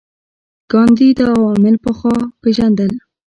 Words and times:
ګاندي 0.71 1.09
دا 1.19 1.27
عوامل 1.37 1.75
پخوا 1.83 2.17
پېژندل. 2.41 2.91